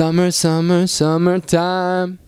Summer, 0.00 0.30
summer, 0.30 0.86
summertime. 0.86 2.18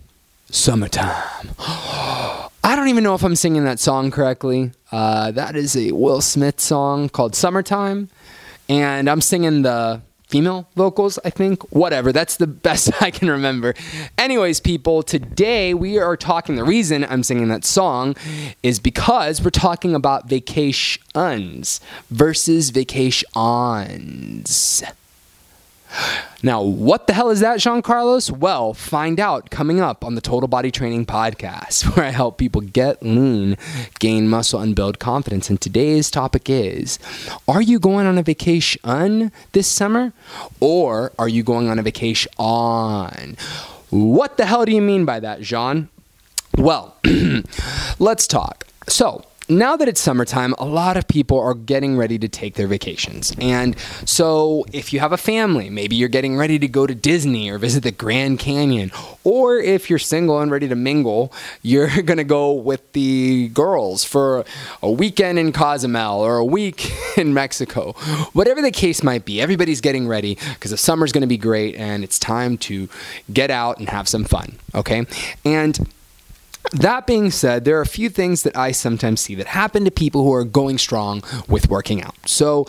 Summertime. 0.51 1.49
I 1.57 2.75
don't 2.75 2.87
even 2.89 3.03
know 3.03 3.15
if 3.15 3.23
I'm 3.23 3.35
singing 3.35 3.63
that 3.63 3.79
song 3.79 4.11
correctly. 4.11 4.73
Uh, 4.91 5.31
that 5.31 5.55
is 5.55 5.75
a 5.75 5.91
Will 5.91 6.21
Smith 6.21 6.59
song 6.59 7.09
called 7.09 7.33
Summertime. 7.35 8.09
And 8.69 9.09
I'm 9.09 9.21
singing 9.21 9.63
the 9.63 10.03
female 10.27 10.67
vocals, 10.75 11.17
I 11.25 11.31
think. 11.31 11.63
Whatever, 11.71 12.11
that's 12.11 12.35
the 12.35 12.45
best 12.67 12.91
I 13.01 13.09
can 13.09 13.27
remember. 13.27 13.73
Anyways, 14.19 14.59
people, 14.59 15.01
today 15.01 15.73
we 15.73 15.97
are 15.97 16.15
talking. 16.15 16.57
The 16.57 16.63
reason 16.63 17.03
I'm 17.03 17.23
singing 17.23 17.47
that 17.47 17.65
song 17.65 18.15
is 18.61 18.79
because 18.79 19.43
we're 19.43 19.49
talking 19.49 19.95
about 19.95 20.29
vacations 20.29 21.81
versus 22.11 22.69
vacations. 22.69 23.33
Now, 26.41 26.61
what 26.61 27.07
the 27.07 27.13
hell 27.13 27.29
is 27.29 27.39
that, 27.39 27.59
Jean 27.59 27.81
Carlos? 27.81 28.29
Well, 28.29 28.73
find 28.73 29.19
out 29.19 29.49
coming 29.49 29.79
up 29.79 30.03
on 30.03 30.15
the 30.15 30.21
Total 30.21 30.47
Body 30.47 30.71
Training 30.71 31.05
Podcast, 31.05 31.83
where 31.95 32.05
I 32.05 32.09
help 32.09 32.37
people 32.37 32.61
get 32.61 33.01
lean, 33.01 33.57
gain 33.99 34.27
muscle, 34.27 34.59
and 34.59 34.75
build 34.75 34.99
confidence. 34.99 35.49
And 35.49 35.61
today's 35.61 36.11
topic 36.11 36.49
is 36.49 36.99
Are 37.47 37.61
you 37.61 37.79
going 37.79 38.05
on 38.05 38.17
a 38.17 38.23
vacation 38.23 39.31
this 39.53 39.67
summer? 39.67 40.13
Or 40.59 41.11
are 41.17 41.29
you 41.29 41.43
going 41.43 41.69
on 41.69 41.79
a 41.79 41.83
vacation 41.83 42.31
on? 42.37 43.37
What 43.89 44.37
the 44.37 44.45
hell 44.45 44.65
do 44.65 44.71
you 44.71 44.81
mean 44.81 45.05
by 45.05 45.19
that, 45.19 45.41
Jean? 45.41 45.89
Well, 46.57 46.95
let's 47.99 48.27
talk. 48.27 48.67
So, 48.87 49.23
now 49.49 49.75
that 49.75 49.87
it's 49.87 49.99
summertime, 49.99 50.53
a 50.57 50.65
lot 50.65 50.97
of 50.97 51.07
people 51.07 51.39
are 51.39 51.53
getting 51.53 51.97
ready 51.97 52.17
to 52.19 52.27
take 52.27 52.55
their 52.55 52.67
vacations. 52.67 53.33
And 53.39 53.77
so, 54.05 54.65
if 54.71 54.93
you 54.93 54.99
have 54.99 55.11
a 55.11 55.17
family, 55.17 55.69
maybe 55.69 55.95
you're 55.95 56.09
getting 56.09 56.37
ready 56.37 56.59
to 56.59 56.67
go 56.67 56.87
to 56.87 56.95
Disney 56.95 57.49
or 57.49 57.57
visit 57.57 57.83
the 57.83 57.91
Grand 57.91 58.39
Canyon. 58.39 58.91
Or 59.23 59.57
if 59.57 59.89
you're 59.89 59.99
single 59.99 60.39
and 60.39 60.51
ready 60.51 60.67
to 60.67 60.75
mingle, 60.75 61.33
you're 61.61 62.01
going 62.01 62.17
to 62.17 62.23
go 62.23 62.51
with 62.53 62.91
the 62.93 63.49
girls 63.49 64.03
for 64.03 64.45
a 64.81 64.91
weekend 64.91 65.39
in 65.39 65.51
Cozumel 65.51 66.19
or 66.19 66.37
a 66.37 66.45
week 66.45 66.91
in 67.17 67.33
Mexico. 67.33 67.93
Whatever 68.33 68.61
the 68.61 68.71
case 68.71 69.03
might 69.03 69.25
be, 69.25 69.41
everybody's 69.41 69.81
getting 69.81 70.07
ready 70.07 70.35
because 70.53 70.71
the 70.71 70.77
summer's 70.77 71.11
going 71.11 71.21
to 71.21 71.27
be 71.27 71.37
great 71.37 71.75
and 71.75 72.03
it's 72.03 72.19
time 72.19 72.57
to 72.57 72.87
get 73.31 73.51
out 73.51 73.79
and 73.79 73.89
have 73.89 74.07
some 74.07 74.23
fun. 74.23 74.57
Okay. 74.75 75.05
And 75.45 75.89
that 76.71 77.05
being 77.05 77.29
said, 77.29 77.65
there 77.65 77.77
are 77.77 77.81
a 77.81 77.85
few 77.85 78.09
things 78.09 78.43
that 78.43 78.57
I 78.57 78.71
sometimes 78.71 79.21
see 79.21 79.35
that 79.35 79.47
happen 79.47 79.85
to 79.85 79.91
people 79.91 80.23
who 80.23 80.33
are 80.33 80.43
going 80.43 80.77
strong 80.77 81.23
with 81.47 81.69
working 81.69 82.01
out. 82.01 82.15
So 82.25 82.67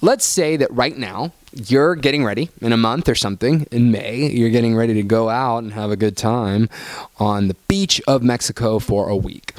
let's 0.00 0.24
say 0.24 0.56
that 0.56 0.70
right 0.72 0.96
now 0.96 1.32
you're 1.52 1.94
getting 1.94 2.24
ready 2.24 2.48
in 2.60 2.72
a 2.72 2.76
month 2.76 3.08
or 3.08 3.14
something 3.14 3.66
in 3.70 3.90
May, 3.90 4.30
you're 4.30 4.50
getting 4.50 4.74
ready 4.74 4.94
to 4.94 5.02
go 5.02 5.28
out 5.28 5.58
and 5.58 5.72
have 5.72 5.90
a 5.90 5.96
good 5.96 6.16
time 6.16 6.70
on 7.18 7.48
the 7.48 7.56
beach 7.68 8.00
of 8.06 8.22
Mexico 8.22 8.78
for 8.78 9.08
a 9.08 9.16
week 9.16 9.52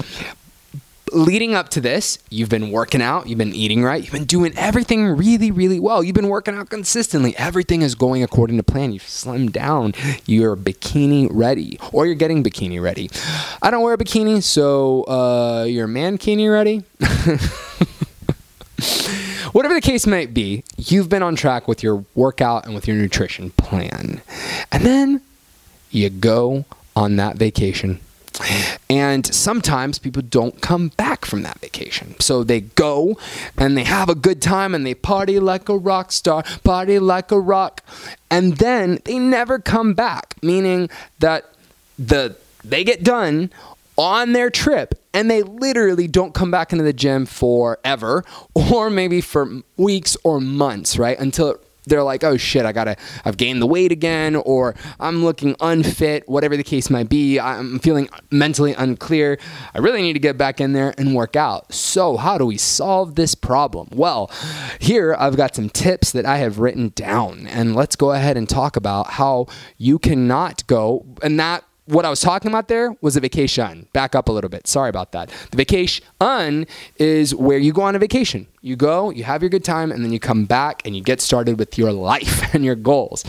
leading 1.14 1.54
up 1.54 1.68
to 1.70 1.80
this, 1.80 2.18
you've 2.30 2.48
been 2.48 2.70
working 2.70 3.00
out, 3.00 3.28
you've 3.28 3.38
been 3.38 3.54
eating 3.54 3.84
right, 3.84 4.02
you've 4.02 4.12
been 4.12 4.24
doing 4.24 4.52
everything 4.56 5.06
really, 5.06 5.50
really 5.50 5.80
well. 5.80 6.02
You've 6.02 6.14
been 6.14 6.28
working 6.28 6.54
out 6.54 6.70
consistently. 6.70 7.36
Everything 7.36 7.82
is 7.82 7.94
going 7.94 8.22
according 8.22 8.56
to 8.56 8.62
plan. 8.62 8.92
You've 8.92 9.02
slimmed 9.02 9.52
down. 9.52 9.94
You're 10.26 10.56
bikini 10.56 11.28
ready, 11.30 11.78
or 11.92 12.06
you're 12.06 12.14
getting 12.14 12.42
bikini 12.42 12.82
ready. 12.82 13.10
I 13.62 13.70
don't 13.70 13.82
wear 13.82 13.94
a 13.94 13.98
bikini, 13.98 14.42
so 14.42 15.04
uh, 15.04 15.64
you're 15.64 15.88
mankini 15.88 16.52
ready. 16.52 16.82
Whatever 19.52 19.74
the 19.74 19.80
case 19.80 20.06
might 20.06 20.34
be, 20.34 20.64
you've 20.76 21.08
been 21.08 21.22
on 21.22 21.36
track 21.36 21.68
with 21.68 21.82
your 21.82 22.04
workout 22.16 22.66
and 22.66 22.74
with 22.74 22.88
your 22.88 22.96
nutrition 22.96 23.50
plan. 23.52 24.20
And 24.72 24.84
then 24.84 25.20
you 25.90 26.10
go 26.10 26.64
on 26.96 27.16
that 27.16 27.36
vacation 27.36 28.00
and 28.90 29.26
sometimes 29.26 29.98
people 29.98 30.22
don't 30.22 30.60
come 30.60 30.88
back 30.88 31.24
from 31.24 31.42
that 31.42 31.58
vacation. 31.60 32.18
So 32.20 32.44
they 32.44 32.60
go 32.60 33.18
and 33.56 33.76
they 33.76 33.84
have 33.84 34.08
a 34.08 34.14
good 34.14 34.42
time 34.42 34.74
and 34.74 34.86
they 34.86 34.94
party 34.94 35.38
like 35.38 35.68
a 35.68 35.76
rock 35.76 36.12
star, 36.12 36.42
party 36.62 36.98
like 36.98 37.30
a 37.30 37.40
rock. 37.40 37.82
And 38.30 38.56
then 38.56 39.00
they 39.04 39.18
never 39.18 39.58
come 39.58 39.94
back, 39.94 40.34
meaning 40.42 40.88
that 41.20 41.44
the 41.98 42.36
they 42.64 42.82
get 42.82 43.04
done 43.04 43.50
on 43.96 44.32
their 44.32 44.50
trip 44.50 44.94
and 45.12 45.30
they 45.30 45.42
literally 45.42 46.08
don't 46.08 46.34
come 46.34 46.50
back 46.50 46.72
into 46.72 46.84
the 46.84 46.92
gym 46.92 47.26
forever 47.26 48.24
or 48.54 48.90
maybe 48.90 49.20
for 49.20 49.62
weeks 49.76 50.16
or 50.24 50.40
months, 50.40 50.98
right? 50.98 51.18
Until 51.18 51.50
it 51.50 51.60
they're 51.86 52.02
like, 52.02 52.24
oh 52.24 52.36
shit, 52.36 52.64
I 52.64 52.72
gotta, 52.72 52.96
I've 53.24 53.36
gained 53.36 53.60
the 53.60 53.66
weight 53.66 53.92
again, 53.92 54.36
or 54.36 54.74
I'm 55.00 55.24
looking 55.24 55.56
unfit, 55.60 56.28
whatever 56.28 56.56
the 56.56 56.64
case 56.64 56.90
might 56.90 57.08
be. 57.08 57.38
I'm 57.38 57.78
feeling 57.78 58.08
mentally 58.30 58.74
unclear. 58.74 59.38
I 59.74 59.78
really 59.78 60.02
need 60.02 60.14
to 60.14 60.18
get 60.18 60.38
back 60.38 60.60
in 60.60 60.72
there 60.72 60.94
and 60.98 61.14
work 61.14 61.36
out. 61.36 61.72
So, 61.72 62.16
how 62.16 62.38
do 62.38 62.46
we 62.46 62.56
solve 62.56 63.14
this 63.14 63.34
problem? 63.34 63.88
Well, 63.92 64.30
here 64.80 65.14
I've 65.18 65.36
got 65.36 65.54
some 65.54 65.68
tips 65.68 66.12
that 66.12 66.26
I 66.26 66.38
have 66.38 66.58
written 66.58 66.92
down, 66.94 67.46
and 67.46 67.74
let's 67.74 67.96
go 67.96 68.12
ahead 68.12 68.36
and 68.36 68.48
talk 68.48 68.76
about 68.76 69.12
how 69.12 69.46
you 69.76 69.98
cannot 69.98 70.66
go, 70.66 71.04
and 71.22 71.38
that 71.38 71.64
what 71.86 72.04
I 72.04 72.10
was 72.10 72.20
talking 72.20 72.50
about 72.50 72.68
there 72.68 72.96
was 73.00 73.16
a 73.16 73.20
vacation. 73.20 73.86
Back 73.92 74.14
up 74.14 74.28
a 74.28 74.32
little 74.32 74.48
bit. 74.48 74.66
Sorry 74.66 74.88
about 74.88 75.12
that. 75.12 75.30
The 75.50 75.56
vacation 75.56 76.66
is 76.96 77.34
where 77.34 77.58
you 77.58 77.72
go 77.72 77.82
on 77.82 77.94
a 77.94 77.98
vacation. 77.98 78.46
You 78.62 78.76
go, 78.76 79.10
you 79.10 79.24
have 79.24 79.42
your 79.42 79.50
good 79.50 79.64
time, 79.64 79.92
and 79.92 80.04
then 80.04 80.12
you 80.12 80.18
come 80.18 80.46
back 80.46 80.82
and 80.86 80.96
you 80.96 81.02
get 81.02 81.20
started 81.20 81.58
with 81.58 81.76
your 81.76 81.92
life 81.92 82.54
and 82.54 82.64
your 82.64 82.74
goals. 82.74 83.24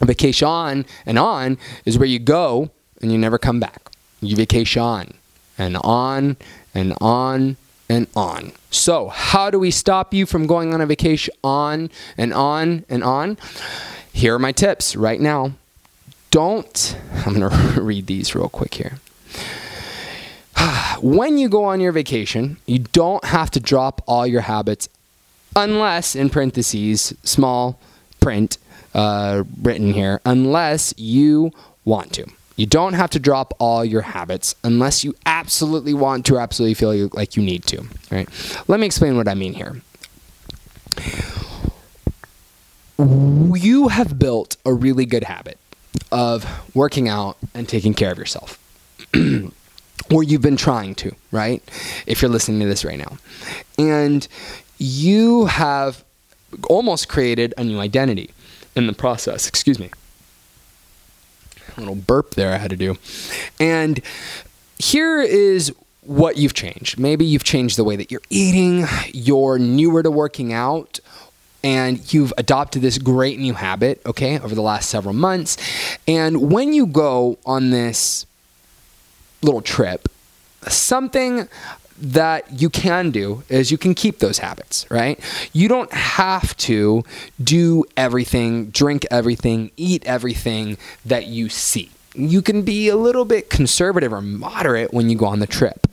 A 0.00 0.06
vacation 0.06 0.84
and 1.06 1.18
on 1.18 1.58
is 1.84 1.98
where 1.98 2.08
you 2.08 2.18
go 2.18 2.70
and 3.00 3.10
you 3.10 3.18
never 3.18 3.38
come 3.38 3.58
back. 3.58 3.90
You 4.20 4.36
vacation 4.36 5.14
and 5.58 5.76
on 5.78 6.36
and 6.74 6.94
on 7.00 7.56
and 7.88 8.06
on. 8.14 8.52
So, 8.70 9.08
how 9.08 9.50
do 9.50 9.58
we 9.58 9.70
stop 9.70 10.14
you 10.14 10.24
from 10.24 10.46
going 10.46 10.72
on 10.72 10.80
a 10.80 10.86
vacation 10.86 11.34
on 11.42 11.90
and 12.16 12.32
on 12.32 12.84
and 12.88 13.02
on? 13.02 13.38
Here 14.12 14.34
are 14.34 14.38
my 14.38 14.52
tips 14.52 14.94
right 14.94 15.20
now 15.20 15.52
don't, 16.32 16.96
I'm 17.26 17.38
going 17.38 17.50
to 17.74 17.80
read 17.80 18.08
these 18.08 18.34
real 18.34 18.48
quick 18.48 18.74
here. 18.74 18.98
when 21.00 21.38
you 21.38 21.48
go 21.48 21.64
on 21.64 21.80
your 21.80 21.92
vacation, 21.92 22.56
you 22.66 22.80
don't 22.80 23.24
have 23.24 23.52
to 23.52 23.60
drop 23.60 24.02
all 24.08 24.26
your 24.26 24.40
habits 24.40 24.88
unless, 25.54 26.16
in 26.16 26.30
parentheses, 26.30 27.14
small 27.22 27.78
print 28.20 28.58
uh, 28.94 29.44
written 29.60 29.92
here, 29.92 30.20
unless 30.24 30.92
you 30.96 31.52
want 31.84 32.12
to. 32.14 32.26
You 32.56 32.66
don't 32.66 32.92
have 32.92 33.10
to 33.10 33.18
drop 33.18 33.54
all 33.58 33.84
your 33.84 34.02
habits 34.02 34.54
unless 34.62 35.04
you 35.04 35.14
absolutely 35.24 35.94
want 35.94 36.26
to 36.26 36.38
absolutely 36.38 36.74
feel 36.74 37.08
like 37.12 37.36
you 37.36 37.42
need 37.42 37.64
to. 37.66 37.84
Right? 38.10 38.28
Let 38.68 38.78
me 38.78 38.86
explain 38.86 39.16
what 39.16 39.26
I 39.26 39.34
mean 39.34 39.54
here. 39.54 39.80
You 42.98 43.88
have 43.88 44.18
built 44.18 44.58
a 44.64 44.72
really 44.72 45.06
good 45.06 45.24
habit 45.24 45.58
of 46.10 46.46
working 46.74 47.08
out 47.08 47.36
and 47.54 47.68
taking 47.68 47.94
care 47.94 48.12
of 48.12 48.18
yourself. 48.18 48.58
or 50.10 50.22
you've 50.22 50.42
been 50.42 50.56
trying 50.56 50.94
to, 50.96 51.14
right? 51.30 51.62
If 52.06 52.22
you're 52.22 52.30
listening 52.30 52.60
to 52.60 52.66
this 52.66 52.84
right 52.84 52.98
now. 52.98 53.18
And 53.78 54.26
you 54.78 55.46
have 55.46 56.04
almost 56.68 57.08
created 57.08 57.54
a 57.56 57.64
new 57.64 57.78
identity 57.78 58.30
in 58.74 58.86
the 58.86 58.92
process. 58.92 59.48
Excuse 59.48 59.78
me. 59.78 59.90
A 61.76 61.80
little 61.80 61.94
burp 61.94 62.34
there 62.34 62.52
I 62.52 62.58
had 62.58 62.70
to 62.70 62.76
do. 62.76 62.98
And 63.58 64.00
here 64.78 65.22
is 65.22 65.72
what 66.02 66.36
you've 66.36 66.54
changed. 66.54 66.98
Maybe 66.98 67.24
you've 67.24 67.44
changed 67.44 67.78
the 67.78 67.84
way 67.84 67.96
that 67.96 68.10
you're 68.10 68.22
eating, 68.28 68.86
you're 69.12 69.58
newer 69.58 70.02
to 70.02 70.10
working 70.10 70.52
out, 70.52 71.00
and 71.64 72.12
you've 72.12 72.32
adopted 72.38 72.82
this 72.82 72.98
great 72.98 73.38
new 73.38 73.54
habit, 73.54 74.02
okay, 74.06 74.38
over 74.38 74.54
the 74.54 74.62
last 74.62 74.90
several 74.90 75.14
months. 75.14 75.56
And 76.06 76.50
when 76.50 76.72
you 76.72 76.86
go 76.86 77.38
on 77.46 77.70
this 77.70 78.26
little 79.42 79.62
trip, 79.62 80.08
something 80.68 81.48
that 81.98 82.60
you 82.60 82.68
can 82.68 83.10
do 83.10 83.44
is 83.48 83.70
you 83.70 83.78
can 83.78 83.94
keep 83.94 84.18
those 84.18 84.38
habits, 84.38 84.90
right? 84.90 85.20
You 85.52 85.68
don't 85.68 85.92
have 85.92 86.56
to 86.58 87.04
do 87.42 87.84
everything, 87.96 88.70
drink 88.70 89.06
everything, 89.10 89.70
eat 89.76 90.04
everything 90.04 90.78
that 91.04 91.26
you 91.26 91.48
see 91.48 91.90
you 92.14 92.42
can 92.42 92.62
be 92.62 92.88
a 92.88 92.96
little 92.96 93.24
bit 93.24 93.50
conservative 93.50 94.12
or 94.12 94.20
moderate 94.20 94.92
when 94.92 95.08
you 95.08 95.16
go 95.16 95.26
on 95.26 95.38
the 95.38 95.46
trip. 95.46 95.86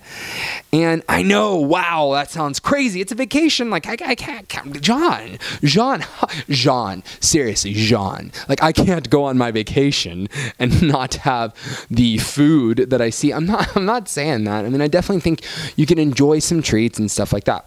And 0.72 1.02
I 1.10 1.24
know, 1.24 1.56
wow, 1.56 2.12
that 2.14 2.30
sounds 2.30 2.60
crazy. 2.60 3.02
It's 3.02 3.12
a 3.12 3.16
vacation. 3.16 3.72
Like, 3.72 3.88
I, 3.88 3.94
I 4.06 4.16
can't, 4.16 4.48
count. 4.48 4.80
John, 4.82 5.40
John, 5.64 6.04
Jean, 6.50 7.04
seriously, 7.20 7.74
John. 7.74 8.32
Like, 8.48 8.62
I 8.62 8.72
can't 8.72 9.10
go 9.10 9.24
on 9.24 9.38
my 9.38 9.50
vacation 9.50 10.28
and 10.60 10.82
not 10.88 11.16
have 11.16 11.56
the 11.90 12.20
food 12.20 12.90
that 12.92 13.02
I 13.02 13.10
see. 13.10 13.32
I'm 13.32 13.48
not, 13.48 13.68
I'm 13.76 13.86
not 13.86 14.08
saying 14.08 14.44
that. 14.44 14.66
I 14.66 14.70
mean, 14.70 14.82
I 14.82 14.88
definitely 14.88 15.22
think 15.22 15.42
you 15.76 15.88
can 15.88 15.98
enjoy 15.98 16.38
some 16.38 16.62
treats 16.62 17.00
and 17.00 17.10
stuff 17.10 17.34
like 17.34 17.46
that. 17.46 17.66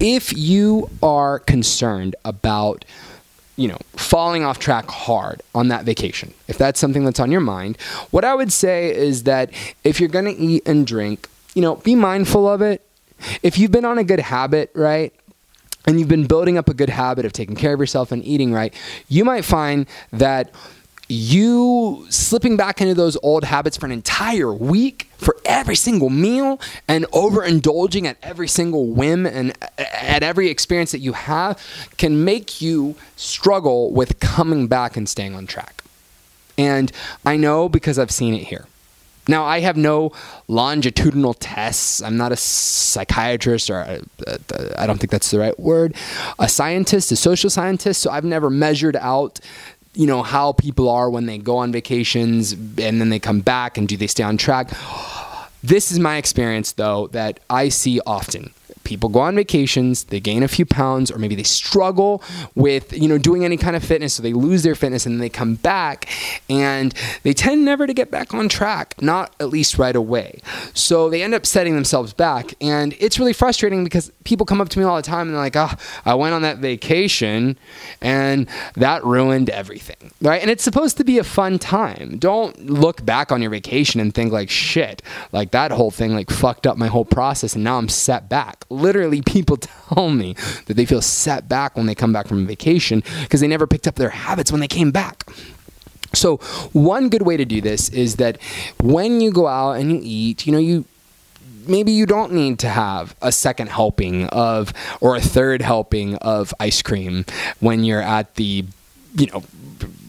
If 0.00 0.34
you 0.34 0.88
are 1.02 1.40
concerned 1.40 2.16
about 2.24 2.86
you 3.60 3.68
know, 3.68 3.78
falling 3.92 4.42
off 4.42 4.58
track 4.58 4.88
hard 4.88 5.42
on 5.54 5.68
that 5.68 5.84
vacation, 5.84 6.32
if 6.48 6.56
that's 6.56 6.80
something 6.80 7.04
that's 7.04 7.20
on 7.20 7.30
your 7.30 7.42
mind, 7.42 7.76
what 8.10 8.24
I 8.24 8.34
would 8.34 8.50
say 8.52 8.94
is 8.94 9.24
that 9.24 9.50
if 9.84 10.00
you're 10.00 10.08
going 10.08 10.24
to 10.24 10.32
eat 10.32 10.62
and 10.66 10.86
drink, 10.86 11.28
you 11.54 11.60
know, 11.60 11.76
be 11.76 11.94
mindful 11.94 12.48
of 12.48 12.62
it. 12.62 12.80
If 13.42 13.58
you've 13.58 13.70
been 13.70 13.84
on 13.84 13.98
a 13.98 14.04
good 14.04 14.20
habit, 14.20 14.70
right? 14.74 15.12
And 15.86 16.00
you've 16.00 16.08
been 16.08 16.26
building 16.26 16.56
up 16.56 16.70
a 16.70 16.74
good 16.74 16.88
habit 16.88 17.26
of 17.26 17.34
taking 17.34 17.54
care 17.54 17.74
of 17.74 17.80
yourself 17.80 18.12
and 18.12 18.24
eating 18.24 18.50
right, 18.50 18.72
you 19.08 19.26
might 19.26 19.44
find 19.44 19.86
that 20.10 20.54
you 21.10 22.06
slipping 22.08 22.56
back 22.56 22.80
into 22.80 22.94
those 22.94 23.16
old 23.22 23.44
habits 23.44 23.76
for 23.76 23.86
an 23.86 23.92
entire 23.92 24.52
week 24.52 25.08
for 25.18 25.36
every 25.44 25.76
single 25.76 26.10
meal 26.10 26.60
and 26.88 27.04
overindulging 27.06 28.04
at 28.06 28.16
every 28.22 28.48
single 28.48 28.86
whim 28.86 29.26
and 29.26 29.56
at 29.78 30.22
every 30.22 30.48
experience 30.48 30.92
that 30.92 31.00
you 31.00 31.12
have 31.12 31.62
can 31.96 32.24
make 32.24 32.60
you 32.60 32.94
struggle 33.16 33.92
with 33.92 34.20
coming 34.20 34.66
back 34.66 34.96
and 34.96 35.08
staying 35.08 35.34
on 35.34 35.46
track. 35.46 35.82
And 36.56 36.92
I 37.24 37.36
know 37.36 37.68
because 37.68 37.98
I've 37.98 38.10
seen 38.10 38.34
it 38.34 38.44
here. 38.44 38.66
Now, 39.28 39.44
I 39.44 39.60
have 39.60 39.76
no 39.76 40.12
longitudinal 40.48 41.34
tests. 41.34 42.02
I'm 42.02 42.16
not 42.16 42.32
a 42.32 42.36
psychiatrist, 42.36 43.70
or 43.70 44.00
I 44.76 44.86
don't 44.86 44.98
think 44.98 45.10
that's 45.10 45.30
the 45.30 45.38
right 45.38 45.58
word, 45.60 45.94
a 46.38 46.48
scientist, 46.48 47.12
a 47.12 47.16
social 47.16 47.50
scientist. 47.50 48.02
So 48.02 48.10
I've 48.10 48.24
never 48.24 48.50
measured 48.50 48.96
out 48.96 49.38
you 49.94 50.06
know 50.06 50.22
how 50.22 50.52
people 50.52 50.88
are 50.88 51.10
when 51.10 51.26
they 51.26 51.38
go 51.38 51.58
on 51.58 51.72
vacations 51.72 52.52
and 52.52 53.00
then 53.00 53.08
they 53.08 53.18
come 53.18 53.40
back 53.40 53.76
and 53.76 53.88
do 53.88 53.96
they 53.96 54.06
stay 54.06 54.22
on 54.22 54.36
track. 54.36 54.70
This 55.62 55.92
is 55.92 55.98
my 55.98 56.16
experience 56.16 56.72
though 56.72 57.08
that 57.08 57.40
i 57.50 57.68
see 57.68 58.00
often 58.06 58.54
people 58.90 59.08
go 59.08 59.20
on 59.20 59.36
vacations, 59.36 60.04
they 60.04 60.18
gain 60.18 60.42
a 60.42 60.48
few 60.48 60.66
pounds, 60.66 61.12
or 61.12 61.18
maybe 61.18 61.36
they 61.36 61.44
struggle 61.44 62.22
with, 62.56 62.92
you 62.92 63.08
know, 63.08 63.18
doing 63.18 63.44
any 63.44 63.56
kind 63.56 63.76
of 63.76 63.84
fitness, 63.84 64.14
so 64.14 64.22
they 64.22 64.32
lose 64.32 64.64
their 64.64 64.74
fitness 64.74 65.06
and 65.06 65.14
then 65.14 65.20
they 65.20 65.28
come 65.28 65.54
back 65.54 66.08
and 66.50 66.92
they 67.22 67.32
tend 67.32 67.64
never 67.64 67.86
to 67.86 67.94
get 67.94 68.10
back 68.10 68.34
on 68.34 68.48
track, 68.48 69.00
not 69.00 69.32
at 69.38 69.48
least 69.48 69.78
right 69.78 69.94
away. 69.94 70.40
So 70.74 71.08
they 71.08 71.22
end 71.22 71.34
up 71.34 71.46
setting 71.46 71.76
themselves 71.76 72.12
back. 72.12 72.54
And 72.60 72.96
it's 72.98 73.18
really 73.20 73.32
frustrating 73.32 73.84
because 73.84 74.10
people 74.24 74.44
come 74.44 74.60
up 74.60 74.68
to 74.70 74.78
me 74.80 74.84
all 74.84 74.96
the 74.96 75.02
time 75.02 75.28
and 75.28 75.36
they're 75.36 75.42
like, 75.42 75.56
oh, 75.56 75.70
I 76.04 76.14
went 76.14 76.34
on 76.34 76.42
that 76.42 76.58
vacation 76.58 77.56
and 78.00 78.48
that 78.74 79.04
ruined 79.04 79.50
everything. 79.50 80.10
Right. 80.20 80.42
And 80.42 80.50
it's 80.50 80.64
supposed 80.64 80.96
to 80.96 81.04
be 81.04 81.18
a 81.18 81.24
fun 81.24 81.60
time. 81.60 82.18
Don't 82.18 82.68
look 82.68 83.04
back 83.04 83.30
on 83.30 83.40
your 83.40 83.52
vacation 83.52 84.00
and 84.00 84.12
think 84.12 84.32
like 84.32 84.50
shit, 84.50 85.00
like 85.30 85.52
that 85.52 85.70
whole 85.70 85.92
thing 85.92 86.12
like 86.12 86.28
fucked 86.28 86.66
up 86.66 86.76
my 86.76 86.88
whole 86.88 87.04
process 87.04 87.54
and 87.54 87.62
now 87.62 87.78
I'm 87.78 87.88
set 87.88 88.28
back 88.28 88.64
literally 88.80 89.22
people 89.26 89.56
tell 89.56 90.10
me 90.10 90.34
that 90.66 90.74
they 90.74 90.86
feel 90.86 91.02
set 91.02 91.48
back 91.48 91.76
when 91.76 91.86
they 91.86 91.94
come 91.94 92.12
back 92.12 92.26
from 92.26 92.46
vacation 92.46 93.02
because 93.22 93.40
they 93.40 93.48
never 93.48 93.66
picked 93.66 93.86
up 93.86 93.96
their 93.96 94.10
habits 94.10 94.50
when 94.50 94.60
they 94.60 94.68
came 94.68 94.90
back. 94.90 95.24
So, 96.12 96.38
one 96.72 97.08
good 97.08 97.22
way 97.22 97.36
to 97.36 97.44
do 97.44 97.60
this 97.60 97.88
is 97.88 98.16
that 98.16 98.38
when 98.82 99.20
you 99.20 99.30
go 99.30 99.46
out 99.46 99.72
and 99.74 99.92
you 99.92 100.00
eat, 100.02 100.44
you 100.44 100.52
know, 100.52 100.58
you 100.58 100.84
maybe 101.66 101.92
you 101.92 102.06
don't 102.06 102.32
need 102.32 102.58
to 102.60 102.68
have 102.68 103.14
a 103.22 103.30
second 103.30 103.68
helping 103.68 104.26
of 104.28 104.72
or 105.00 105.16
a 105.16 105.20
third 105.20 105.62
helping 105.62 106.16
of 106.16 106.52
ice 106.58 106.82
cream 106.82 107.24
when 107.60 107.84
you're 107.84 108.02
at 108.02 108.34
the 108.34 108.64
you 109.14 109.26
know 109.26 109.42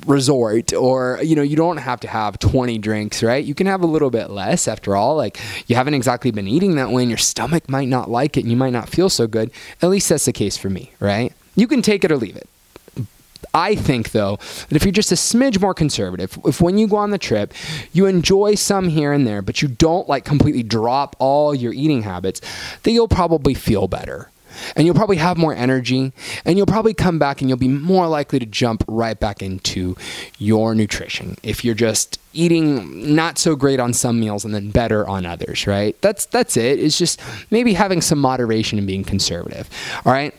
resort 0.06 0.74
or 0.74 1.20
you 1.22 1.36
know 1.36 1.42
you 1.42 1.56
don't 1.56 1.78
have 1.78 2.00
to 2.00 2.08
have 2.08 2.40
20 2.40 2.78
drinks 2.80 3.22
right? 3.22 3.44
You 3.44 3.54
can 3.54 3.68
have 3.68 3.82
a 3.82 3.88
little 3.88 4.10
bit 4.10 4.30
less 4.30 4.68
after 4.68 4.96
all 4.96 5.16
like 5.16 5.40
you 5.68 5.76
haven't 5.76 5.94
exactly 5.94 6.32
been 6.32 6.48
eating 6.48 6.76
that 6.76 6.92
way 6.92 7.04
and 7.04 7.12
your 7.12 7.18
stomach 7.18 7.70
might 7.70 7.88
not 7.88 8.10
like 8.10 8.38
it 8.38 8.42
and 8.42 8.52
you 8.52 8.58
might 8.58 8.74
not 8.74 8.90
feel 8.90 9.10
so 9.10 9.28
good. 9.28 9.52
At 9.82 9.90
least 9.90 10.10
that's 10.10 10.26
the 10.26 10.34
case 10.34 10.58
for 10.58 10.70
me 10.70 10.92
right? 11.00 11.34
You 11.56 11.68
can 11.68 11.82
take 11.82 12.04
it 12.04 12.12
or 12.12 12.18
leave 12.18 12.36
it. 12.36 12.48
I 13.54 13.76
think, 13.76 14.12
though, 14.12 14.38
that 14.70 14.76
if 14.76 14.84
you're 14.84 14.92
just 14.92 15.12
a 15.12 15.16
smidge 15.16 15.60
more 15.60 15.74
conservative, 15.74 16.38
if 16.46 16.62
when 16.62 16.78
you 16.78 16.88
go 16.88 16.96
on 16.96 17.10
the 17.10 17.18
trip, 17.18 17.54
you 17.92 18.06
enjoy 18.06 18.56
some 18.56 18.88
here 18.88 19.12
and 19.12 19.28
there, 19.28 19.42
but 19.42 19.62
you 19.62 19.68
don't 19.68 20.08
like 20.08 20.24
completely 20.24 20.64
drop 20.64 21.16
all 21.20 21.54
your 21.54 21.74
eating 21.74 22.04
habits, 22.04 22.40
that 22.84 22.92
you'll 22.92 23.10
probably 23.10 23.54
feel 23.54 23.88
better 23.90 24.31
and 24.76 24.86
you'll 24.86 24.96
probably 24.96 25.18
have 25.18 25.38
more 25.38 25.54
energy 25.54 26.12
and 26.46 26.58
you'll 26.58 26.66
probably 26.66 26.94
come 26.94 27.20
back 27.20 27.42
and 27.42 27.50
you'll 27.50 27.58
be 27.58 27.68
more 27.68 28.08
likely 28.08 28.40
to 28.40 28.46
jump 28.46 28.84
right 28.88 29.20
back 29.20 29.42
into 29.42 29.96
your 30.38 30.76
nutrition 30.76 31.36
if 31.44 31.64
you're 31.64 31.76
just 31.76 32.20
eating 32.34 33.14
not 33.14 33.38
so 33.38 33.56
great 33.56 33.80
on 33.80 33.94
some 33.94 34.20
meals 34.20 34.46
and 34.46 34.56
then 34.56 34.72
better 34.72 35.08
on 35.08 35.26
others 35.26 35.68
right 35.68 36.02
that's 36.02 36.26
that's 36.28 36.56
it 36.58 36.80
it's 36.80 36.98
just 36.98 37.22
maybe 37.52 37.74
having 37.74 38.02
some 38.02 38.20
moderation 38.20 38.78
and 38.78 38.88
being 38.88 39.04
conservative 39.04 39.70
all 40.06 40.14
right 40.14 40.34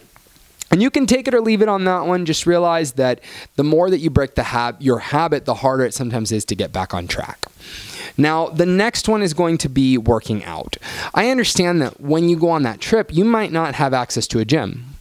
and 0.73 0.81
you 0.81 0.91
can 0.91 1.07
take 1.07 1.29
it 1.29 1.35
or 1.35 1.43
leave 1.43 1.61
it 1.61 1.69
on 1.69 1.85
that 1.85 2.07
one. 2.07 2.25
Just 2.25 2.47
realize 2.47 2.93
that 2.93 3.21
the 3.57 3.63
more 3.63 3.91
that 3.91 3.99
you 3.99 4.09
break 4.09 4.37
the 4.37 4.43
hab- 4.43 4.81
your 4.81 4.99
habit, 5.01 5.45
the 5.45 5.53
harder 5.53 5.85
it 5.85 5.93
sometimes 5.93 6.33
is 6.33 6.47
to 6.47 6.57
get 6.57 6.73
back 6.73 6.95
on 6.95 7.07
track. 7.07 7.45
Now, 8.17 8.49
the 8.49 8.67
next 8.67 9.09
one 9.09 9.23
is 9.23 9.35
going 9.35 9.59
to 9.59 9.69
be 9.69 9.99
working 9.99 10.45
out. 10.45 10.77
I 11.15 11.31
understand 11.31 11.81
that 11.83 12.01
when 12.01 12.29
you 12.29 12.37
go 12.37 12.51
on 12.51 12.63
that 12.63 12.81
trip, 12.81 13.15
you 13.15 13.25
might 13.25 13.53
not 13.53 13.75
have 13.75 13.95
access 13.95 14.27
to 14.29 14.39
a 14.39 14.45
gym, 14.45 14.97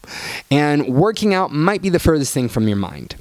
and 0.50 0.88
working 0.88 1.34
out 1.34 1.52
might 1.52 1.82
be 1.82 1.90
the 1.90 2.00
furthest 2.00 2.34
thing 2.34 2.50
from 2.50 2.68
your 2.68 2.78
mind. 2.78 3.16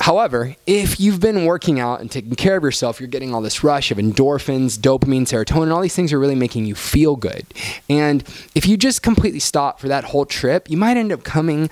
However, 0.00 0.54
if 0.64 1.00
you've 1.00 1.18
been 1.18 1.44
working 1.44 1.80
out 1.80 2.00
and 2.00 2.08
taking 2.08 2.36
care 2.36 2.56
of 2.56 2.62
yourself, 2.62 3.00
you're 3.00 3.08
getting 3.08 3.34
all 3.34 3.42
this 3.42 3.64
rush 3.64 3.90
of 3.90 3.98
endorphins, 3.98 4.78
dopamine, 4.78 5.22
serotonin, 5.22 5.74
all 5.74 5.80
these 5.80 5.96
things 5.96 6.12
are 6.12 6.20
really 6.20 6.36
making 6.36 6.66
you 6.66 6.76
feel 6.76 7.16
good. 7.16 7.44
And 7.90 8.22
if 8.54 8.66
you 8.68 8.76
just 8.76 9.02
completely 9.02 9.40
stop 9.40 9.80
for 9.80 9.88
that 9.88 10.04
whole 10.04 10.24
trip, 10.24 10.70
you 10.70 10.76
might 10.76 10.96
end 10.96 11.10
up 11.10 11.24
coming 11.24 11.68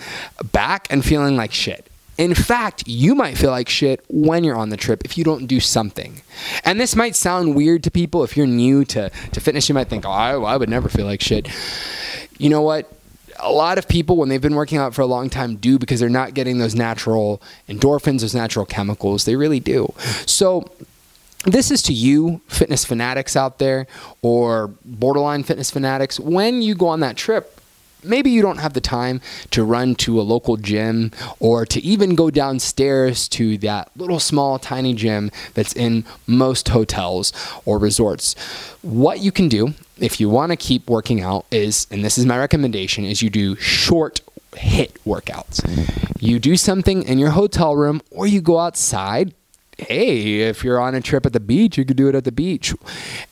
back 0.51 0.89
and 0.91 1.05
feeling 1.05 1.37
like 1.37 1.53
shit. 1.53 1.89
In 2.19 2.35
fact, 2.35 2.85
you 2.87 3.15
might 3.15 3.37
feel 3.37 3.51
like 3.51 3.69
shit 3.69 4.05
when 4.09 4.43
you're 4.43 4.57
on 4.57 4.71
the 4.71 4.77
trip 4.77 5.05
if 5.05 5.19
you 5.19 5.25
don't 5.25 5.47
do 5.47 5.61
something. 5.61 6.23
And 6.65 6.81
this 6.81 6.97
might 6.97 7.15
sound 7.15 7.55
weird 7.55 7.83
to 7.85 7.91
people. 7.91 8.25
If 8.25 8.37
you're 8.37 8.47
new 8.47 8.85
to, 8.87 9.11
to 9.11 9.41
fitness, 9.41 9.69
you 9.69 9.75
might 9.75 9.89
think, 9.89 10.07
oh, 10.07 10.11
I, 10.11 10.33
I 10.33 10.57
would 10.57 10.71
never 10.71 10.89
feel 10.89 11.05
like 11.07 11.21
shit. 11.21 11.49
You 12.39 12.49
know 12.49 12.63
what? 12.63 12.93
a 13.39 13.53
lot 13.53 13.79
of 13.79 13.89
people, 13.89 14.17
when 14.17 14.29
they've 14.29 14.41
been 14.41 14.55
working 14.55 14.79
out 14.79 14.95
for 14.95 15.03
a 15.03 15.07
long 15.07 15.29
time, 15.29 15.57
do 15.57 15.79
because 15.79 16.01
they're 16.01 16.09
not 16.09 16.35
getting 16.35 16.59
those 16.59 16.75
natural 16.75 17.43
endorphins, 17.69 18.21
those 18.21 18.35
natural 18.35 18.65
chemicals. 18.65 19.25
They 19.25 19.37
really 19.37 19.61
do. 19.61 19.93
So, 20.27 20.71
this 21.45 21.71
is 21.71 21.83
to 21.83 21.93
you, 21.93 22.41
fitness 22.49 22.85
fanatics 22.85 23.37
out 23.37 23.59
there, 23.59 23.87
or 24.23 24.69
borderline 24.85 25.45
fitness 25.45 25.71
fanatics. 25.71 26.19
When 26.19 26.61
you 26.61 26.75
go 26.75 26.89
on 26.89 27.01
that 27.01 27.17
trip, 27.17 27.56
maybe 28.03 28.31
you 28.31 28.43
don't 28.43 28.59
have 28.59 28.75
the 28.75 28.81
time 28.81 29.21
to 29.51 29.65
run 29.65 29.95
to 29.97 30.21
a 30.21 30.23
local 30.23 30.57
gym 30.57 31.11
or 31.39 31.67
to 31.67 31.81
even 31.81 32.15
go 32.15 32.31
downstairs 32.31 33.29
to 33.29 33.59
that 33.59 33.91
little 33.97 34.21
small 34.21 34.59
tiny 34.59 34.95
gym 34.95 35.31
that's 35.55 35.75
in 35.75 36.05
most 36.27 36.69
hotels 36.69 37.33
or 37.65 37.79
resorts. 37.79 38.35
What 38.83 39.21
you 39.21 39.33
can 39.33 39.49
do 39.49 39.75
if 39.99 40.21
you 40.21 40.29
want 40.29 40.53
to 40.53 40.57
keep 40.57 40.89
working 40.89 41.23
out 41.23 41.47
is 41.51 41.87
and 41.91 42.05
this 42.05 42.19
is 42.19 42.27
my 42.27 42.39
recommendation 42.39 43.05
is 43.05 43.23
you 43.23 43.31
do 43.31 43.57
short 43.57 44.21
HIIT 44.53 44.93
workouts. 45.05 45.63
You 46.21 46.39
do 46.39 46.57
something 46.57 47.03
in 47.03 47.19
your 47.19 47.31
hotel 47.31 47.77
room 47.77 48.01
or 48.11 48.27
you 48.27 48.41
go 48.41 48.59
outside 48.59 49.35
hey, 49.79 50.41
if 50.41 50.65
you're 50.65 50.81
on 50.81 50.95
a 50.95 51.01
trip 51.01 51.27
at 51.27 51.35
the 51.35 51.41
beach, 51.41 51.77
you 51.77 51.85
could 51.85 51.99
do 51.99 52.09
it 52.09 52.15
at 52.15 52.25
the 52.25 52.33
beach. 52.33 52.75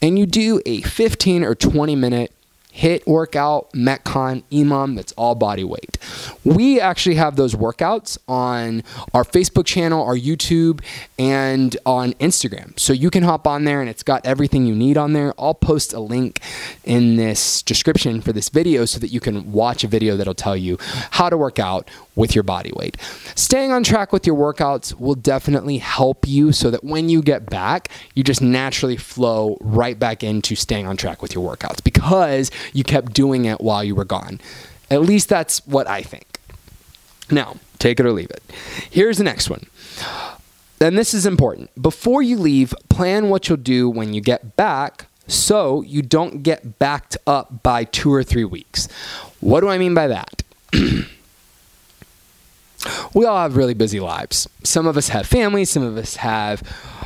And 0.03 0.19
you 0.19 0.27
do 0.27 0.61
a 0.67 0.83
15 0.83 1.43
or 1.43 1.55
20 1.55 1.97
minute 1.97 2.33
HIIT 2.75 3.07
workout, 3.07 3.73
Metcon, 3.73 4.43
EMOM, 4.51 4.97
that's 4.97 5.13
all 5.13 5.35
body 5.35 5.65
weight. 5.65 5.99
We 6.45 6.81
actually 6.81 7.15
have 7.15 7.37
those 7.37 7.55
workouts 7.55 8.19
on 8.29 8.83
our 9.13 9.25
Facebook 9.25 9.65
channel, 9.65 10.03
our 10.05 10.17
YouTube, 10.17 10.81
and 11.19 11.77
on 11.87 12.15
Instagram. 12.15 12.79
So 12.79 12.93
you 12.93 13.11
can 13.11 13.23
hop 13.23 13.47
on 13.47 13.65
there 13.65 13.81
and 13.81 13.89
it's 13.89 14.03
got 14.03 14.27
everything 14.27 14.67
you 14.67 14.75
need 14.75 14.97
on 14.97 15.13
there. 15.13 15.33
I'll 15.39 15.55
post 15.55 15.93
a 15.93 16.01
link 16.01 16.41
in 16.85 17.17
this 17.17 17.63
description 17.63 18.21
for 18.21 18.33
this 18.33 18.49
video 18.49 18.85
so 18.85 18.99
that 18.99 19.09
you 19.09 19.21
can 19.21 19.53
watch 19.53 19.85
a 19.85 19.89
video 19.89 20.17
that'll 20.17 20.35
tell 20.35 20.57
you 20.57 20.77
how 21.13 21.31
to 21.31 21.37
work 21.37 21.59
out 21.59 21.89
with 22.17 22.35
your 22.35 22.45
body 22.45 22.73
weight. 22.77 22.97
Staying 23.35 23.73
on 23.73 23.83
track 23.83 24.13
with 24.13 24.27
your 24.27 24.37
workouts 24.37 24.99
will 24.99 25.15
definitely 25.15 25.79
help 25.79 26.27
you 26.27 26.53
so 26.53 26.71
that 26.71 26.85
when 26.85 27.09
you 27.09 27.23
get 27.23 27.47
back, 27.51 27.89
you 28.15 28.23
just 28.23 28.43
naturally 28.43 28.97
flow 28.97 29.59
right 29.61 29.99
back 29.99 30.23
into 30.23 30.55
staying 30.55 30.87
on 30.87 30.97
track 30.97 31.23
with 31.23 31.35
your 31.35 31.57
workouts 31.57 31.83
because 31.83 32.51
you 32.73 32.85
kept 32.85 33.13
doing 33.13 33.45
it 33.45 33.61
while 33.61 33.83
you 33.83 33.95
were 33.95 34.05
gone. 34.05 34.41
At 34.91 35.03
least 35.03 35.29
that's 35.29 35.67
what 35.67 35.89
I 35.89 36.03
think. 36.03 36.39
Now, 37.31 37.57
take 37.79 37.99
it 37.99 38.07
or 38.07 38.13
leave 38.13 38.31
it. 38.31 38.43
Here's 38.91 39.19
the 39.19 39.25
next 39.25 39.49
one. 39.49 39.67
And 40.81 40.99
this 40.99 41.15
is 41.15 41.25
important. 41.25 41.71
Before 41.81 42.23
you 42.23 42.37
leave, 42.37 42.75
plan 42.89 43.31
what 43.31 43.49
you'll 43.49 43.57
do 43.57 43.89
when 43.89 44.13
you 44.13 44.21
get 44.21 44.57
back 44.57 45.07
so 45.27 45.83
you 45.83 46.03
don't 46.03 46.43
get 46.43 46.79
backed 46.79 47.17
up 47.27 47.63
by 47.63 47.85
two 47.85 48.13
or 48.13 48.23
three 48.23 48.45
weeks. 48.45 48.89
What 49.41 49.61
do 49.61 49.69
I 49.69 49.79
mean 49.79 49.95
by 49.95 50.09
that? 50.09 50.43
we 53.15 53.25
all 53.25 53.39
have 53.39 53.57
really 53.57 53.75
busy 53.75 54.01
lives. 54.01 54.49
Some 54.63 54.87
of 54.87 54.97
us 54.97 55.09
have 55.09 55.27
families, 55.27 55.71
some 55.71 55.83
of 55.83 55.97
us 55.97 56.17
have 56.17 56.63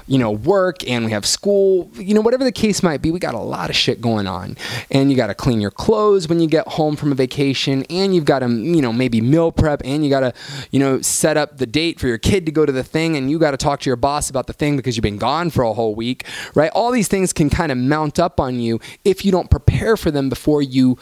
you 0.09 0.19
know, 0.19 0.31
work 0.31 0.89
and 0.89 1.05
we 1.05 1.13
have 1.13 1.27
school, 1.27 1.91
you 1.95 2.15
know, 2.15 2.23
whatever 2.23 2.43
the 2.43 2.51
case 2.51 2.83
might 2.83 3.03
be, 3.03 3.11
we 3.11 3.21
got 3.21 3.35
a 3.35 3.39
lot 3.39 3.69
of 3.69 3.77
shit 3.77 4.01
going 4.01 4.27
on. 4.27 4.57
And 4.91 5.11
you 5.11 5.17
got 5.17 5.27
to 5.27 5.35
clean 5.35 5.61
your 5.61 5.71
clothes 5.71 6.29
when 6.29 6.41
you 6.41 6.49
get 6.49 6.67
home 6.67 6.97
from 6.97 7.13
a 7.13 7.15
vacation 7.15 7.85
and 7.91 8.15
you've 8.15 8.25
got 8.25 8.39
to, 8.39 8.49
you 8.49 8.81
know, 8.81 8.93
maybe 8.93 9.21
meal 9.21 9.53
prep 9.53 9.83
and 9.85 10.03
you 10.03 10.11
got 10.11 10.21
to, 10.21 10.33
you 10.71 10.81
know, 10.81 11.03
set 11.03 11.37
up 11.37 11.59
the 11.59 11.67
date 11.67 12.01
for 12.01 12.09
your 12.09 12.19
kid 12.19 12.47
to 12.47 12.53
go 12.53 12.65
to 12.65 12.73
the 12.73 12.83
thing 12.83 13.17
and 13.17 13.31
you 13.31 13.39
got 13.39 13.51
to 13.51 13.59
talk 13.59 13.81
to 13.81 13.91
your 13.91 13.97
boss 13.97 14.31
about 14.31 14.47
the 14.47 14.55
thing 14.55 14.77
because 14.77 14.97
you've 14.97 15.03
been 15.03 15.19
gone 15.19 15.51
for 15.51 15.63
a 15.63 15.75
whole 15.75 15.95
week, 15.95 16.25
right? 16.55 16.71
All 16.75 16.91
these 16.91 17.09
things 17.09 17.35
can 17.35 17.51
kind 17.51 17.71
of 17.71 17.77
mount 17.77 18.19
up 18.19 18.41
on 18.41 18.59
you 18.59 18.81
if 19.05 19.27
you 19.27 19.31
don't 19.31 19.51
prepare 19.51 19.97
for 19.97 20.11
them 20.11 20.31
before 20.31 20.63
you 20.63 20.99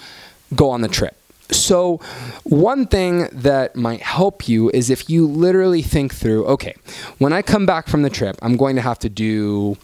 go 0.55 0.71
on 0.71 0.81
the 0.81 0.89
trip. 0.89 1.17
So, 1.51 1.99
one 2.45 2.87
thing 2.87 3.29
that 3.33 3.77
might 3.77 4.01
help 4.01 4.49
you 4.49 4.71
is 4.71 4.91
if 4.91 5.09
you 5.09 5.27
literally 5.27 5.83
think 5.83 6.15
through 6.15 6.45
okay, 6.47 6.75
when 7.19 7.33
I 7.33 7.43
come 7.43 7.67
back 7.67 7.89
from 7.89 8.03
the 8.03 8.11
trip, 8.11 8.37
I'm 8.43 8.57
going 8.57 8.77
to 8.77 8.83
have 8.83 8.99
to 9.01 9.09
do 9.09 9.77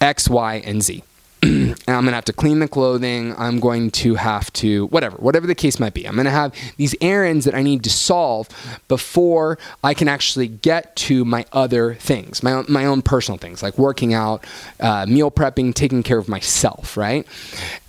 X, 0.00 0.28
Y, 0.28 0.62
and 0.64 0.82
Z. 0.82 1.02
and 1.44 1.76
I'm 1.86 2.04
going 2.04 2.06
to 2.06 2.12
have 2.12 2.24
to 2.26 2.32
clean 2.32 2.60
the 2.60 2.68
clothing. 2.68 3.34
I'm 3.36 3.60
going 3.60 3.90
to 3.92 4.14
have 4.14 4.50
to, 4.54 4.86
whatever, 4.86 5.18
whatever 5.18 5.46
the 5.46 5.54
case 5.54 5.78
might 5.78 5.92
be. 5.92 6.06
I'm 6.06 6.14
going 6.14 6.24
to 6.24 6.30
have 6.30 6.54
these 6.78 6.94
errands 7.02 7.44
that 7.44 7.54
I 7.54 7.62
need 7.62 7.84
to 7.84 7.90
solve 7.90 8.48
before 8.88 9.58
I 9.82 9.92
can 9.92 10.08
actually 10.08 10.48
get 10.48 10.96
to 10.96 11.24
my 11.24 11.44
other 11.52 11.94
things, 11.96 12.42
my 12.42 12.52
own, 12.52 12.64
my 12.68 12.86
own 12.86 13.02
personal 13.02 13.36
things, 13.36 13.62
like 13.62 13.76
working 13.76 14.14
out, 14.14 14.44
uh, 14.80 15.04
meal 15.06 15.30
prepping, 15.30 15.74
taking 15.74 16.02
care 16.02 16.18
of 16.18 16.30
myself, 16.30 16.96
right? 16.96 17.26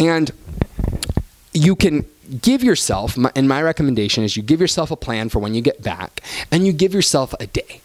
And 0.02 0.32
you 1.54 1.78
can 1.78 2.06
give 2.42 2.64
yourself, 2.64 3.18
and 3.36 3.48
my 3.48 3.62
recommendation 3.62 4.24
is 4.24 4.38
you 4.38 4.44
give 4.44 4.62
yourself 4.62 4.92
a 4.92 4.96
plan 4.96 5.30
for 5.30 5.40
when 5.40 5.54
you 5.54 5.62
get 5.62 5.82
back 5.82 6.22
and 6.52 6.66
you 6.66 6.74
give 6.74 6.94
yourself 6.94 7.34
a 7.40 7.48
day. 7.48 7.82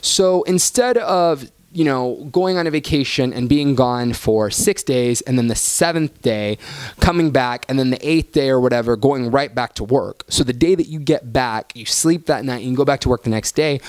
So 0.00 0.42
instead 0.44 0.98
of 0.98 1.50
you 1.72 1.84
know, 1.84 2.28
going 2.30 2.58
on 2.58 2.66
a 2.66 2.70
vacation 2.70 3.32
and 3.32 3.48
being 3.48 3.74
gone 3.74 4.12
for 4.12 4.50
six 4.50 4.82
days, 4.82 5.22
and 5.22 5.38
then 5.38 5.48
the 5.48 5.54
seventh 5.54 6.20
day 6.22 6.58
coming 7.00 7.30
back, 7.30 7.64
and 7.68 7.78
then 7.78 7.90
the 7.90 8.08
eighth 8.08 8.32
day 8.32 8.50
or 8.50 8.60
whatever, 8.60 8.94
going 8.94 9.30
right 9.30 9.54
back 9.54 9.74
to 9.74 9.84
work. 9.84 10.24
So 10.28 10.44
the 10.44 10.52
day 10.52 10.74
that 10.74 10.88
you 10.88 10.98
get 10.98 11.32
back, 11.32 11.72
you 11.74 11.86
sleep 11.86 12.26
that 12.26 12.44
night, 12.44 12.62
and 12.62 12.70
you 12.70 12.76
go 12.76 12.84
back 12.84 13.00
to 13.00 13.08
work 13.08 13.22
the 13.22 13.30
next 13.30 13.52
day. 13.52 13.80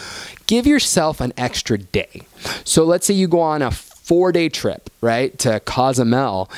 Give 0.48 0.66
yourself 0.66 1.20
an 1.20 1.34
extra 1.36 1.78
day. 1.78 2.22
So 2.64 2.86
let's 2.86 3.06
say 3.06 3.14
you 3.14 3.28
go 3.28 3.42
on 3.42 3.62
a 3.62 3.72
four 3.72 4.32
day 4.32 4.50
trip, 4.50 4.90
right, 5.02 5.38
to 5.40 5.60
Cozumel, 5.62 6.50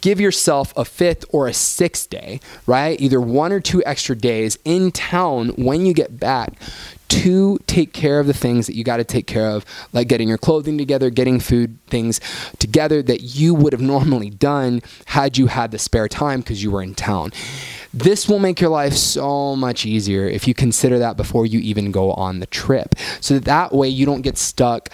give 0.00 0.20
yourself 0.20 0.72
a 0.76 0.84
fifth 0.84 1.24
or 1.30 1.46
a 1.46 1.52
sixth 1.52 2.10
day, 2.10 2.40
right? 2.66 3.00
Either 3.00 3.20
one 3.20 3.52
or 3.52 3.60
two 3.60 3.82
extra 3.84 4.16
days 4.16 4.58
in 4.64 4.90
town 4.92 5.50
when 5.50 5.86
you 5.86 5.92
get 5.94 6.18
back 6.18 6.54
to 7.12 7.58
take 7.66 7.92
care 7.92 8.18
of 8.20 8.26
the 8.26 8.32
things 8.32 8.66
that 8.66 8.74
you 8.74 8.82
got 8.82 8.96
to 8.96 9.04
take 9.04 9.26
care 9.26 9.50
of, 9.50 9.66
like 9.92 10.08
getting 10.08 10.28
your 10.28 10.38
clothing 10.38 10.78
together, 10.78 11.10
getting 11.10 11.38
food 11.38 11.78
things 11.88 12.20
together 12.58 13.02
that 13.02 13.20
you 13.20 13.54
would 13.54 13.74
have 13.74 13.82
normally 13.82 14.30
done 14.30 14.80
had 15.04 15.36
you 15.36 15.46
had 15.46 15.72
the 15.72 15.78
spare 15.78 16.08
time 16.08 16.40
because 16.40 16.62
you 16.62 16.70
were 16.70 16.82
in 16.82 16.94
town. 16.94 17.30
This 17.92 18.26
will 18.26 18.38
make 18.38 18.62
your 18.62 18.70
life 18.70 18.94
so 18.94 19.54
much 19.54 19.84
easier 19.84 20.26
if 20.26 20.48
you 20.48 20.54
consider 20.54 20.98
that 21.00 21.18
before 21.18 21.44
you 21.44 21.60
even 21.60 21.92
go 21.92 22.12
on 22.12 22.40
the 22.40 22.46
trip. 22.46 22.94
So 23.20 23.38
that, 23.40 23.74
way 23.74 23.88
you 23.88 24.06
don't 24.06 24.22
get 24.22 24.38
stuck 24.38 24.88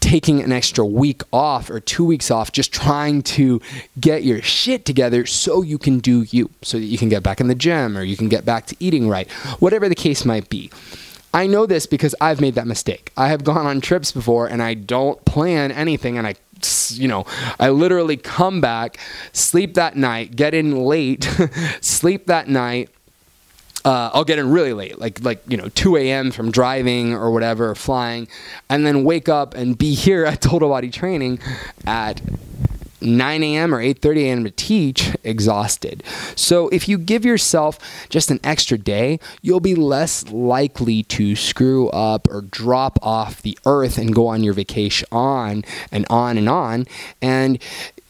taking 0.00 0.42
an 0.42 0.50
extra 0.50 0.84
week 0.84 1.22
off 1.32 1.70
or 1.70 1.78
two 1.78 2.04
weeks 2.04 2.30
off, 2.30 2.52
just 2.52 2.72
trying 2.72 3.22
to 3.22 3.60
get 4.00 4.24
your 4.24 4.42
shit 4.42 4.84
together 4.84 5.26
so 5.26 5.62
you 5.62 5.78
can 5.78 5.98
do 5.98 6.22
you, 6.30 6.50
so 6.62 6.78
that 6.78 6.86
you 6.86 6.98
can 6.98 7.08
get 7.08 7.22
back 7.22 7.40
in 7.40 7.48
the 7.48 7.54
gym 7.54 7.96
or 7.96 8.02
you 8.02 8.16
can 8.16 8.28
get 8.28 8.44
back 8.44 8.66
to 8.66 8.76
eating 8.80 9.08
right, 9.08 9.30
whatever 9.60 9.88
the 9.88 9.94
case 9.94 10.24
might 10.24 10.48
be. 10.48 10.70
I 11.32 11.46
know 11.46 11.64
this 11.64 11.86
because 11.86 12.14
I've 12.20 12.40
made 12.40 12.56
that 12.56 12.66
mistake. 12.66 13.12
I 13.16 13.28
have 13.28 13.44
gone 13.44 13.66
on 13.66 13.80
trips 13.80 14.10
before 14.10 14.48
and 14.48 14.62
I 14.62 14.74
don't 14.74 15.24
plan 15.24 15.70
anything 15.70 16.18
and 16.18 16.26
I 16.26 16.34
you 16.90 17.08
know, 17.08 17.24
I 17.58 17.70
literally 17.70 18.18
come 18.18 18.60
back, 18.60 18.98
sleep 19.32 19.74
that 19.74 19.96
night, 19.96 20.36
get 20.36 20.52
in 20.52 20.84
late, 20.84 21.24
sleep 21.80 22.26
that 22.26 22.48
night, 22.48 22.90
uh, 23.84 24.10
I'll 24.12 24.24
get 24.24 24.38
in 24.38 24.50
really 24.50 24.72
late, 24.72 24.98
like 24.98 25.22
like 25.24 25.42
you 25.48 25.56
know 25.56 25.68
2 25.70 25.96
a.m. 25.96 26.30
from 26.30 26.50
driving 26.50 27.14
or 27.14 27.30
whatever, 27.30 27.74
flying, 27.74 28.28
and 28.68 28.86
then 28.86 29.04
wake 29.04 29.28
up 29.28 29.54
and 29.54 29.76
be 29.76 29.94
here 29.94 30.24
at 30.24 30.40
Total 30.40 30.68
Body 30.68 30.90
Training 30.90 31.38
at 31.86 32.20
9 33.00 33.42
a.m. 33.42 33.74
or 33.74 33.78
8:30 33.78 34.16
a.m. 34.24 34.44
to 34.44 34.50
teach 34.50 35.16
exhausted. 35.24 36.02
So 36.36 36.68
if 36.68 36.88
you 36.88 36.98
give 36.98 37.24
yourself 37.24 37.78
just 38.10 38.30
an 38.30 38.40
extra 38.44 38.76
day, 38.76 39.18
you'll 39.42 39.60
be 39.60 39.74
less 39.74 40.28
likely 40.30 41.02
to 41.04 41.34
screw 41.34 41.88
up 41.90 42.28
or 42.30 42.42
drop 42.42 42.98
off 43.02 43.42
the 43.42 43.58
earth 43.64 43.96
and 43.96 44.14
go 44.14 44.26
on 44.26 44.44
your 44.44 44.52
vacation 44.52 45.08
on 45.10 45.64
and 45.90 46.06
on 46.10 46.36
and 46.36 46.48
on 46.48 46.86
and 47.22 47.58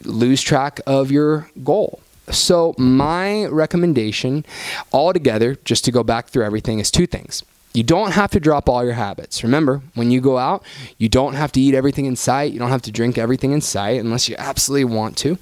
lose 0.03 0.41
track 0.41 0.81
of 0.85 1.11
your 1.11 1.49
goal. 1.63 2.01
So, 2.31 2.73
my 2.77 3.45
recommendation 3.45 4.45
altogether, 4.93 5.55
just 5.65 5.85
to 5.85 5.91
go 5.91 6.03
back 6.03 6.29
through 6.29 6.45
everything, 6.45 6.79
is 6.79 6.89
two 6.89 7.05
things. 7.07 7.43
You 7.73 7.83
don't 7.83 8.11
have 8.11 8.31
to 8.31 8.39
drop 8.39 8.67
all 8.67 8.83
your 8.83 8.93
habits. 8.93 9.43
Remember, 9.43 9.81
when 9.95 10.11
you 10.11 10.19
go 10.19 10.37
out, 10.37 10.63
you 10.97 11.07
don't 11.07 11.35
have 11.35 11.51
to 11.53 11.61
eat 11.61 11.73
everything 11.73 12.05
in 12.05 12.15
sight. 12.17 12.51
You 12.51 12.59
don't 12.59 12.69
have 12.69 12.81
to 12.83 12.91
drink 12.91 13.17
everything 13.17 13.51
in 13.51 13.61
sight 13.61 13.99
unless 13.99 14.27
you 14.27 14.35
absolutely 14.37 14.85
want 14.85 15.17
to. 15.17 15.37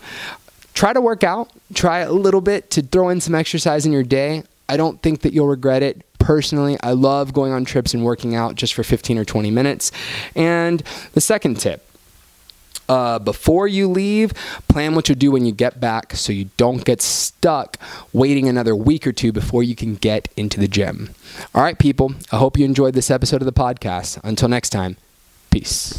Try 0.75 0.93
to 0.93 1.01
work 1.01 1.23
out. 1.23 1.49
Try 1.73 1.99
a 1.99 2.11
little 2.11 2.41
bit 2.41 2.69
to 2.71 2.81
throw 2.83 3.09
in 3.09 3.19
some 3.19 3.33
exercise 3.33 3.85
in 3.85 3.91
your 3.91 4.03
day. 4.03 4.43
I 4.67 4.77
don't 4.77 5.01
think 5.01 5.21
that 5.21 5.33
you'll 5.33 5.47
regret 5.47 5.81
it. 5.81 6.05
Personally, 6.19 6.77
I 6.83 6.91
love 6.91 7.33
going 7.33 7.51
on 7.51 7.65
trips 7.65 7.95
and 7.95 8.05
working 8.05 8.35
out 8.35 8.53
just 8.53 8.75
for 8.75 8.83
15 8.83 9.17
or 9.17 9.25
20 9.25 9.49
minutes. 9.49 9.91
And 10.35 10.83
the 11.13 11.21
second 11.21 11.59
tip 11.59 11.88
uh, 12.89 13.19
before 13.19 13.67
you 13.67 13.87
leave, 13.87 14.33
plan 14.67 14.95
what 14.95 15.07
you'll 15.07 15.17
do 15.17 15.31
when 15.31 15.45
you 15.45 15.53
get 15.53 15.79
back 15.79 16.15
so 16.15 16.33
you 16.33 16.49
don't 16.57 16.83
get 16.83 17.01
stuck 17.01 17.77
waiting 18.11 18.49
another 18.49 18.75
week 18.75 19.07
or 19.07 19.13
two 19.13 19.31
before 19.31 19.63
you 19.63 19.75
can 19.75 19.95
get 19.95 20.27
into 20.35 20.59
the 20.59 20.67
gym. 20.67 21.11
All 21.55 21.63
right, 21.63 21.79
people, 21.79 22.13
I 22.31 22.37
hope 22.37 22.57
you 22.57 22.65
enjoyed 22.65 22.95
this 22.95 23.09
episode 23.09 23.41
of 23.41 23.45
the 23.45 23.53
podcast. 23.53 24.19
Until 24.23 24.49
next 24.49 24.71
time, 24.71 24.97
peace. 25.51 25.97